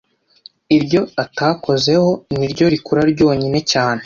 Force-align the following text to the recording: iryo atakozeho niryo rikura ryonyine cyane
iryo 0.77 1.01
atakozeho 1.23 2.09
niryo 2.37 2.65
rikura 2.73 3.01
ryonyine 3.13 3.59
cyane 3.71 3.99